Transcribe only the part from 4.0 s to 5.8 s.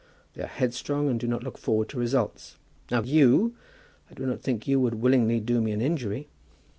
I do not think you would willingly do me